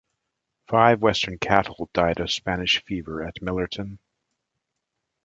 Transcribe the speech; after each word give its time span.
Five 0.67 1.03
western 1.03 1.37
cattle 1.37 1.87
died 1.93 2.19
of 2.19 2.31
Spanish 2.31 2.83
fever 2.85 3.21
at 3.23 3.35
Millerton 3.39 3.99